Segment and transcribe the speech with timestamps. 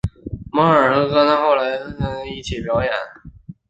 [0.51, 2.91] 摩尔和戈顿后来也和布兰卡合奏团一起表演。